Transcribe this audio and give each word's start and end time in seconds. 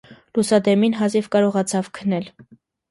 Լուսադեմին 0.37 0.97
հազիվ 1.03 1.31
կարողացավ 1.37 1.95
քնել: 2.01 2.31